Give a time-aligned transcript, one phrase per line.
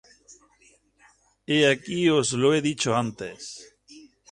[1.51, 3.41] He aquí os lo he dicho antes.